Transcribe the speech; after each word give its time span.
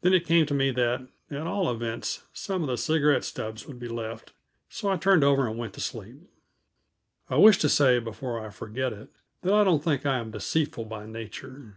Then 0.00 0.14
it 0.14 0.24
came 0.24 0.46
to 0.46 0.54
me 0.54 0.70
that, 0.70 1.06
at 1.30 1.46
all 1.46 1.70
events, 1.70 2.22
some 2.32 2.62
of 2.62 2.68
the 2.68 2.78
cigarette 2.78 3.22
stubs 3.22 3.66
would 3.66 3.78
be 3.78 3.86
left; 3.86 4.32
so 4.70 4.88
I 4.88 4.96
turned 4.96 5.22
over 5.22 5.46
and 5.46 5.58
went 5.58 5.74
to 5.74 5.80
sleep. 5.82 6.16
I 7.28 7.36
wish 7.36 7.58
to 7.58 7.68
say, 7.68 7.98
before 7.98 8.40
I 8.42 8.48
forget 8.48 8.94
it, 8.94 9.10
that 9.42 9.52
I 9.52 9.62
don't 9.62 9.84
think 9.84 10.06
I 10.06 10.16
am 10.20 10.30
deceitful 10.30 10.86
by 10.86 11.04
nature. 11.04 11.76